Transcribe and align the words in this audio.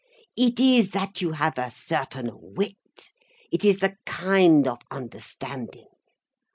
"It 0.35 0.59
is 0.59 0.89
that 0.97 1.21
you 1.21 1.33
have 1.33 1.59
a 1.59 1.69
certain 1.69 2.31
wit, 2.33 2.73
it 3.51 3.63
is 3.63 3.77
the 3.77 3.97
kind 4.07 4.67
of 4.67 4.79
understanding. 4.89 5.89